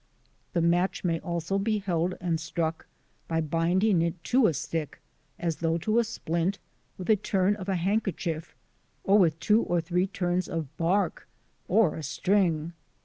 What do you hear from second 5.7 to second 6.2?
to a